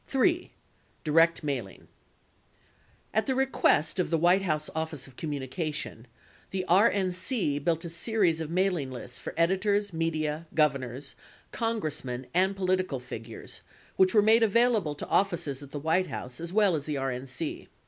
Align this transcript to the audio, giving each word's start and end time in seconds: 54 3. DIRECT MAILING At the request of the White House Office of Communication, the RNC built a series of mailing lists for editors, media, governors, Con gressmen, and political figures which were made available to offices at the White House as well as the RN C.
54 0.07 0.21
3. 0.25 0.51
DIRECT 1.03 1.43
MAILING 1.43 1.87
At 3.13 3.27
the 3.27 3.35
request 3.35 3.99
of 3.99 4.09
the 4.09 4.17
White 4.17 4.41
House 4.41 4.67
Office 4.73 5.05
of 5.05 5.15
Communication, 5.15 6.07
the 6.49 6.65
RNC 6.67 7.63
built 7.63 7.85
a 7.85 7.89
series 7.91 8.41
of 8.41 8.49
mailing 8.49 8.89
lists 8.89 9.19
for 9.19 9.35
editors, 9.37 9.93
media, 9.93 10.47
governors, 10.55 11.13
Con 11.51 11.79
gressmen, 11.79 12.25
and 12.33 12.55
political 12.55 12.99
figures 12.99 13.61
which 13.95 14.15
were 14.15 14.23
made 14.23 14.41
available 14.41 14.95
to 14.95 15.07
offices 15.07 15.61
at 15.61 15.69
the 15.69 15.77
White 15.79 16.07
House 16.07 16.39
as 16.41 16.51
well 16.51 16.75
as 16.75 16.85
the 16.85 16.97
RN 16.97 17.27
C. 17.27 17.67